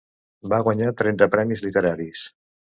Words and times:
Va 0.53 0.59
guanyar 0.67 0.95
trenta 1.03 1.29
premis 1.37 1.63
literaris. 1.69 2.27